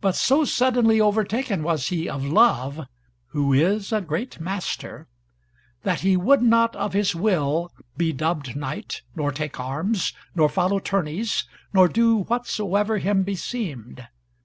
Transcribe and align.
But 0.00 0.14
so 0.14 0.44
suddenly 0.44 1.00
overtaken 1.00 1.64
was 1.64 1.88
he 1.88 2.08
of 2.08 2.24
Love, 2.24 2.86
who 3.30 3.52
is 3.52 3.90
a 3.90 4.00
great 4.00 4.38
master, 4.38 5.08
that 5.82 6.02
he 6.02 6.16
would 6.16 6.42
not, 6.42 6.76
of 6.76 6.92
his 6.92 7.12
will, 7.16 7.72
be 7.96 8.12
dubbed 8.12 8.54
knight, 8.54 9.02
nor 9.16 9.32
take 9.32 9.58
arms, 9.58 10.12
nor 10.36 10.48
follow 10.48 10.78
tourneys, 10.78 11.44
nor 11.72 11.88
do 11.88 12.18
whatsoever 12.18 12.98
him 12.98 13.24
beseemed. 13.24 14.06